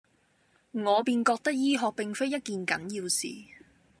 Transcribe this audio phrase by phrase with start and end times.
[0.71, 3.27] 我便覺得醫學並非一件緊要事，